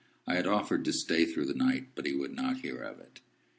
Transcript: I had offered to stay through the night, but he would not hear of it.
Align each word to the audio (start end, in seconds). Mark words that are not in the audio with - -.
I 0.25 0.33
had 0.33 0.47
offered 0.47 0.83
to 0.85 0.93
stay 0.93 1.25
through 1.25 1.45
the 1.45 1.53
night, 1.53 1.89
but 1.93 2.07
he 2.07 2.15
would 2.15 2.33
not 2.35 2.61
hear 2.61 2.81
of 2.81 2.99
it. 2.99 3.21